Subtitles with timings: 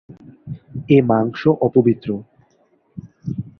[0.89, 2.09] এ মাংস অপবিত্র।